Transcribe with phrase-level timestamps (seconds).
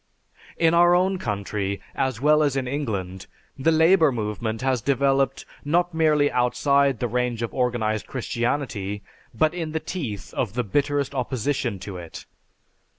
[0.57, 5.93] In our own country, as well as in England, the labor movement has developed not
[5.93, 11.77] merely outside the range of organized Christianity, but in the teeth of the bitterest opposition
[11.81, 12.25] to it.